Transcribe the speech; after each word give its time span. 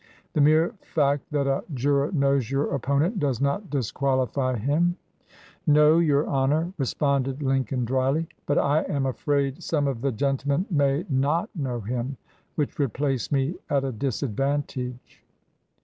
The 0.33 0.41
mere 0.41 0.73
fact 0.81 1.27
that 1.29 1.45
a 1.45 1.63
juror 1.75 2.11
knows 2.11 2.49
your 2.49 2.73
opponent 2.73 3.19
does 3.19 3.39
not 3.39 3.69
disqualify 3.69 4.57
him." 4.57 4.97
"No, 5.67 5.99
your 5.99 6.25
Honor," 6.25 6.73
responded 6.79 7.43
Lincoln, 7.43 7.85
dryly. 7.85 8.27
"But 8.47 8.57
I 8.57 8.81
am 8.85 9.05
afraid 9.05 9.61
some 9.61 9.87
of 9.87 10.01
the 10.01 10.11
gentlemen 10.11 10.65
may 10.71 11.05
not 11.07 11.51
know 11.55 11.81
him, 11.81 12.17
which 12.55 12.79
would 12.79 12.93
place 12.93 13.31
me 13.31 13.57
at 13.69 13.83
a 13.83 13.91
dis 13.91 14.23
advantage." 14.23 15.21